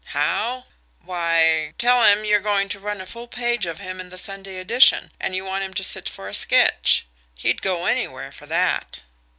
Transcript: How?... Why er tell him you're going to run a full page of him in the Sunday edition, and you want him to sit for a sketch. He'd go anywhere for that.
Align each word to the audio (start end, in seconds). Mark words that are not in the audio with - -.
How?... 0.17 0.65
Why 1.03 1.43
er 1.43 1.71
tell 1.73 2.03
him 2.03 2.25
you're 2.25 2.39
going 2.39 2.69
to 2.69 2.79
run 2.79 3.01
a 3.01 3.05
full 3.05 3.27
page 3.27 3.67
of 3.67 3.77
him 3.77 3.99
in 3.99 4.09
the 4.09 4.17
Sunday 4.17 4.57
edition, 4.57 5.11
and 5.19 5.35
you 5.35 5.45
want 5.45 5.63
him 5.63 5.75
to 5.75 5.83
sit 5.83 6.09
for 6.09 6.27
a 6.27 6.33
sketch. 6.33 7.05
He'd 7.37 7.61
go 7.61 7.85
anywhere 7.85 8.31
for 8.31 8.47
that. 8.47 9.01